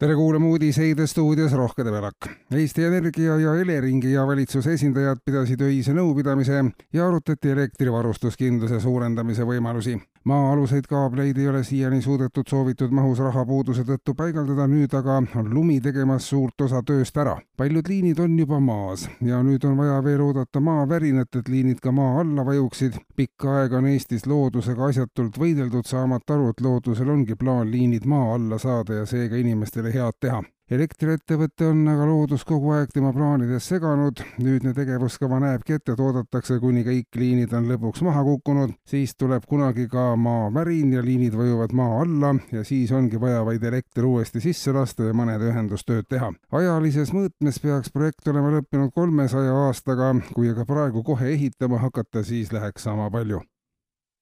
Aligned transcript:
Tere 0.00 0.14
kuulama 0.16 0.46
uudiseid 0.46 1.00
stuudios 1.06 1.52
Rohke 1.52 1.84
Debelak. 1.84 2.16
Eesti 2.56 2.84
Energia 2.84 3.36
ja 3.36 3.54
Eleringi 3.54 4.12
ja 4.12 4.26
valitsuse 4.26 4.72
esindajad 4.72 5.20
pidasid 5.24 5.60
öise 5.60 5.92
nõupidamise 5.92 6.62
ja 6.92 7.08
arutati 7.08 7.52
elektrivarustuskindluse 7.52 8.80
suurendamise 8.80 9.44
võimalusi 9.44 9.98
maa-aluseid 10.24 10.84
kaableid 10.88 11.38
ei 11.38 11.48
ole 11.48 11.64
siiani 11.64 12.02
suudetud 12.02 12.44
soovitud 12.48 12.90
mahus 12.92 13.18
rahapuuduse 13.18 13.84
tõttu 13.88 14.12
paigaldada, 14.16 14.66
nüüd 14.68 14.92
aga 14.94 15.16
on 15.40 15.48
lumi 15.54 15.78
tegemas 15.80 16.28
suurt 16.28 16.60
osa 16.60 16.82
tööst 16.86 17.16
ära. 17.16 17.38
paljud 17.56 17.88
liinid 17.88 18.18
on 18.20 18.38
juba 18.38 18.60
maas 18.60 19.08
ja 19.24 19.40
nüüd 19.42 19.64
on 19.64 19.76
vaja 19.76 20.02
veel 20.04 20.20
oodata 20.20 20.60
maavärinat, 20.60 21.36
et 21.36 21.48
liinid 21.48 21.80
ka 21.80 21.92
maa 21.92 22.20
alla 22.20 22.44
vajuksid. 22.44 22.98
pikka 23.16 23.56
aega 23.60 23.78
on 23.78 23.86
Eestis 23.86 24.26
loodusega 24.26 24.84
asjatult 24.84 25.38
võideldud, 25.38 25.86
saamata 25.86 26.34
aru, 26.34 26.50
et 26.50 26.60
loodusel 26.60 27.08
ongi 27.08 27.34
plaan 27.34 27.70
liinid 27.70 28.04
maa 28.04 28.34
alla 28.34 28.58
saada 28.58 28.94
ja 28.94 29.06
seega 29.06 29.36
inimestele 29.36 29.89
head 29.94 30.18
teha. 30.20 30.42
Elektriettevõte 30.70 31.66
on 31.66 31.80
aga 31.90 32.04
loodus 32.06 32.44
kogu 32.46 32.70
aeg 32.76 32.92
tema 32.94 33.10
plaanides 33.10 33.64
seganud, 33.72 34.20
nüüdne 34.38 34.70
tegevuskava 34.76 35.40
näebki 35.42 35.74
ette, 35.74 35.96
et 35.96 36.02
oodatakse, 36.04 36.60
kuni 36.62 36.84
kõik 36.86 37.18
liinid 37.18 37.56
on 37.58 37.66
lõpuks 37.72 38.04
maha 38.06 38.22
kukkunud, 38.28 38.76
siis 38.86 39.16
tuleb 39.18 39.48
kunagi 39.50 39.88
ka 39.90 40.12
maavärin 40.14 40.94
ja 40.94 41.02
liinid 41.02 41.34
vajuvad 41.34 41.74
maa 41.74 41.98
alla 42.04 42.36
ja 42.54 42.62
siis 42.62 42.94
ongi 42.94 43.18
vaja 43.18 43.42
vaid 43.50 43.66
elekter 43.66 44.06
uuesti 44.06 44.46
sisse 44.46 44.70
lasta 44.76 45.10
ja 45.10 45.16
mõned 45.16 45.42
ühendustööd 45.50 46.06
teha. 46.06 46.30
ajalises 46.62 47.10
mõõtmes 47.18 47.58
peaks 47.58 47.90
projekt 47.90 48.30
olema 48.30 48.54
lõppenud 48.60 48.94
kolmesaja 48.94 49.64
aastaga, 49.66 50.14
kui 50.36 50.54
aga 50.54 50.70
praegu 50.70 51.02
kohe 51.02 51.34
ehitama 51.34 51.82
hakata, 51.82 52.22
siis 52.22 52.54
läheks 52.54 52.86
sama 52.86 53.10
palju 53.10 53.42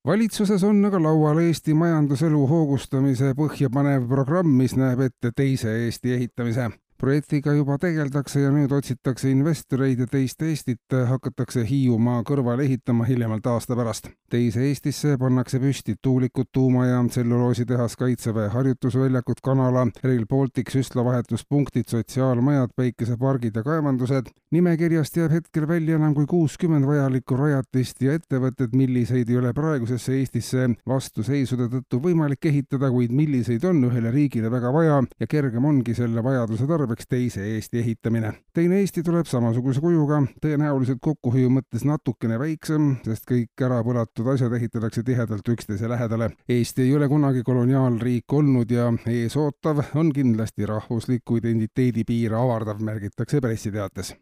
valitsuses 0.06 0.64
on 0.64 0.84
aga 0.84 1.00
laual 1.02 1.40
Eesti 1.42 1.74
majanduselu 1.74 2.46
hoogustamise 2.46 3.34
põhjapanev 3.38 4.08
programm, 4.08 4.50
mis 4.60 4.76
näeb 4.76 5.00
ette 5.08 5.32
teise 5.36 5.74
Eesti 5.84 6.14
ehitamise 6.14 6.70
projektiga 6.98 7.52
juba 7.54 7.76
tegeldakse 7.78 8.40
ja 8.42 8.50
nüüd 8.50 8.72
otsitakse 8.74 9.30
investoreid 9.30 10.00
ja 10.02 10.06
teist 10.10 10.42
Eestit 10.42 10.94
hakatakse 11.08 11.62
Hiiumaa 11.68 12.24
kõrvale 12.26 12.64
ehitama 12.66 13.06
hiljemalt 13.06 13.46
aasta 13.46 13.76
pärast. 13.78 14.10
teise 14.28 14.64
Eestisse 14.66 15.16
pannakse 15.18 15.60
püsti 15.60 15.94
tuulikud, 16.02 16.50
tuumajaam, 16.52 17.08
tselluloositehas, 17.08 17.96
kaitseväe 17.96 18.48
harjutusväljakud, 18.52 19.40
kanala, 19.42 19.86
Rail 20.04 20.26
Baltic, 20.26 20.72
süstlavahetuspunktid, 20.74 21.86
sotsiaalmajad, 21.88 22.74
päikesepargid 22.76 23.56
ja 23.56 23.62
kaevandused. 23.62 24.26
nimekirjast 24.50 25.16
jääb 25.16 25.32
hetkel 25.32 25.68
välja 25.68 25.96
enam 25.96 26.14
kui 26.14 26.26
kuuskümmend 26.26 26.86
vajalikku 26.86 27.36
rajatist 27.36 28.02
ja 28.02 28.18
ettevõtted, 28.18 28.74
milliseid 28.76 29.30
ei 29.30 29.36
ole 29.36 29.52
praegusesse 29.52 30.18
Eestisse 30.18 30.68
vastuseisude 30.88 31.68
tõttu 31.68 32.02
võimalik 32.02 32.46
ehitada, 32.50 32.90
kuid 32.90 33.12
milliseid 33.12 33.64
on 33.64 33.84
ühele 33.84 34.10
riigile 34.10 34.50
väga 34.50 34.72
vaja 34.72 35.02
ja 35.20 35.26
kergem 35.26 35.64
ongi 35.64 35.94
selle 35.94 36.24
vajaduse 36.24 36.66
tarbida 36.66 36.87
tarbeks 36.88 37.06
teise 37.08 37.42
Eesti 37.54 37.78
ehitamine. 37.78 38.32
teine 38.54 38.78
Eesti 38.80 39.02
tuleb 39.02 39.26
samasuguse 39.26 39.80
kujuga, 39.80 40.22
tõenäoliselt 40.40 40.98
kokkuhoiu 41.04 41.50
mõttes 41.52 41.84
natukene 41.84 42.38
väiksem, 42.40 42.94
sest 43.04 43.26
kõik 43.28 43.64
ära 43.64 43.82
põlatud 43.84 44.30
asjad 44.32 44.54
ehitatakse 44.56 45.02
tihedalt 45.04 45.48
üksteise 45.48 45.88
lähedale. 45.88 46.30
Eesti 46.48 46.86
ei 46.86 46.94
ole 46.96 47.08
kunagi 47.08 47.42
koloniaalriik 47.44 48.32
olnud 48.32 48.70
ja 48.72 48.88
eesootav 49.06 49.84
on 50.00 50.12
kindlasti 50.16 50.66
rahvusliku 50.66 51.36
identiteedi 51.42 52.06
piire 52.08 52.40
avardav, 52.40 52.80
märgitakse 52.80 53.40
pressiteates 53.44 54.14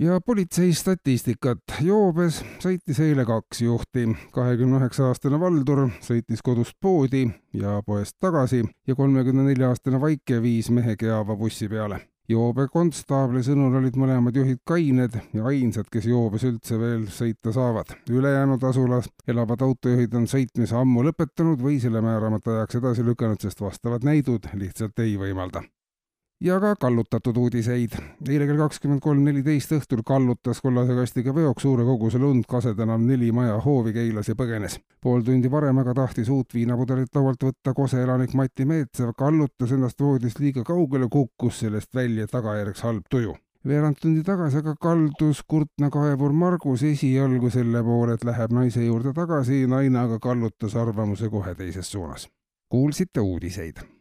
ja 0.00 0.20
politsei 0.20 0.72
statistikat. 0.72 1.58
joobes 1.80 2.42
sõitis 2.60 2.98
eile 3.00 3.24
kaks 3.24 3.62
juhti. 3.62 4.08
kahekümne 4.32 4.80
üheksa 4.80 5.08
aastane 5.08 5.40
Valdur 5.40 5.86
sõitis 6.04 6.42
kodust 6.44 6.76
poodi 6.80 7.26
ja 7.52 7.80
poest 7.86 8.16
tagasi 8.20 8.64
ja 8.86 8.94
kolmekümne 8.94 9.46
nelja 9.46 9.70
aastane 9.72 10.00
Vaike 10.00 10.42
viis 10.42 10.70
mehe 10.70 10.96
Geava 10.96 11.36
bussi 11.36 11.68
peale. 11.68 12.00
joobe 12.28 12.66
konstaabli 12.72 13.40
sõnul 13.46 13.78
olid 13.78 13.96
mõlemad 13.96 14.36
juhid 14.36 14.58
kained 14.64 15.16
ja 15.32 15.44
ainsad, 15.44 15.88
kes 15.90 16.06
joobes 16.10 16.44
üldse 16.44 16.78
veel 16.78 17.06
sõita 17.06 17.52
saavad. 17.52 17.96
ülejäänud 18.10 18.64
asulas 18.64 19.08
elavad 19.28 19.62
autojuhid 19.62 20.14
on 20.14 20.26
sõitmise 20.26 20.76
ammu 20.76 21.08
lõpetanud 21.08 21.62
või 21.62 21.80
selle 21.80 22.00
määramata 22.00 22.50
ajaks 22.50 22.82
edasi 22.82 23.04
lükanud, 23.04 23.40
sest 23.40 23.60
vastavad 23.60 24.04
näidud 24.04 24.52
lihtsalt 24.54 24.98
ei 24.98 25.16
võimalda 25.16 25.64
ja 26.40 26.60
ka 26.60 26.74
kallutatud 26.76 27.36
uudiseid. 27.36 27.90
eile 28.28 28.46
kell 28.46 28.58
kakskümmend 28.58 29.00
kolm 29.00 29.22
neliteist 29.24 29.72
õhtul 29.72 30.02
kallutas 30.06 30.60
kollase 30.60 30.94
kastiga 30.94 31.34
veoks 31.34 31.62
suure 31.62 31.84
koguse 31.84 32.18
lund 32.18 32.44
Kasetänav 32.48 33.00
neli 33.00 33.32
maja 33.32 33.56
hoovi 33.64 33.92
Keilas 33.92 34.28
ja 34.28 34.34
põgenes. 34.34 34.78
pool 35.00 35.22
tundi 35.22 35.50
varem 35.50 35.78
aga 35.78 35.94
tahtis 35.94 36.28
uut 36.28 36.54
viinapudelit 36.54 37.14
laualt 37.14 37.42
võtta 37.48 37.74
Kose 37.74 38.02
elanik 38.02 38.34
Mati 38.34 38.64
Meetsev, 38.64 39.14
kallutas 39.18 39.72
ennast 39.72 40.00
voodist 40.00 40.40
liiga 40.40 40.64
kaugele, 40.64 41.08
kukkus 41.08 41.58
sellest 41.64 41.94
välja, 41.94 42.26
tagajärjeks 42.26 42.82
halb 42.82 43.08
tuju 43.10 43.34
veerand 43.66 43.96
tundi 44.00 44.22
tagasi 44.22 44.60
aga 44.60 44.76
kaldus 44.76 45.42
kurtna 45.42 45.90
kaevur 45.90 46.32
Margus 46.32 46.82
esialgu 46.82 47.50
selle 47.50 47.82
poole, 47.82 48.14
et 48.14 48.24
läheb 48.24 48.52
naise 48.52 48.84
juurde 48.84 49.12
tagasi, 49.12 49.66
naine 49.66 49.98
aga 49.98 50.18
kallutas 50.18 50.76
arvamuse 50.76 51.28
kohe 51.28 51.54
teises 51.54 51.90
suunas. 51.90 52.28
kuulsite 52.68 53.20
uudiseid 53.20 53.86